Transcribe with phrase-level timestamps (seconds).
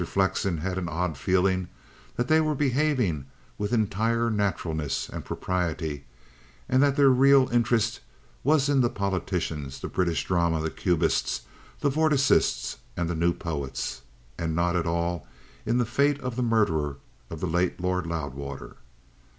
[0.03, 1.67] Flexen had an odd feeling
[2.15, 3.25] that they were behaving
[3.59, 6.05] with entire naturalness and propriety;
[6.67, 7.99] that their real interest
[8.43, 11.41] was in the politicians, the British drama, the Cubists,
[11.81, 14.01] the Vorticists and the New Poets,
[14.39, 15.27] and not at all
[15.67, 16.97] in the fate of the murderer
[17.29, 18.77] of the late Lord Loudwater.